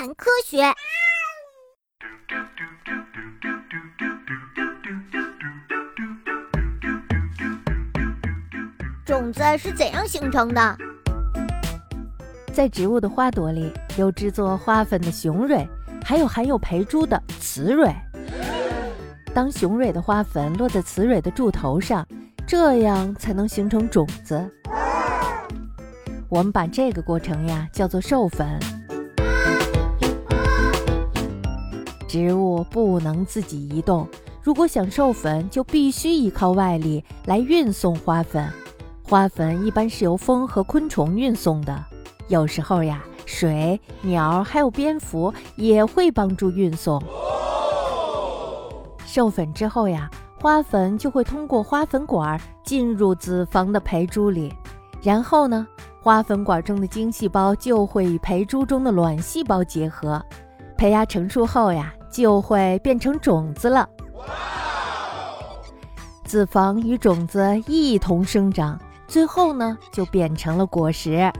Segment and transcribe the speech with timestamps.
[0.00, 0.62] 谈科学。
[9.04, 10.78] 种子是怎样形成的？
[12.50, 15.68] 在植物的花朵里有制作花粉的雄蕊，
[16.02, 17.94] 还有含有培珠的雌蕊。
[19.34, 22.08] 当雄蕊的花粉落在雌蕊的柱头上，
[22.46, 24.50] 这样才能形成种子。
[26.30, 28.58] 我们把这个过程呀叫做授粉。
[32.10, 34.04] 植物不能自己移动，
[34.42, 38.44] 如果想授粉，就必须依靠外力来运送花粉。
[39.00, 41.84] 花粉一般是由风和昆虫运送的，
[42.26, 47.00] 有时候呀，水、鸟还有蝙蝠也会帮助运送。
[49.06, 54.52] 授粉之后呀，花粉就会通过花粉管进入子房的胚珠里，
[55.00, 55.64] 然后呢，
[56.02, 60.20] 花粉管中的精细胞就会与培珠中的卵细胞结合，
[60.76, 63.88] 胚芽成熟后呀，就会变成种子了。
[66.24, 71.32] 子房与种子一同生长，最后呢，就变成了果实。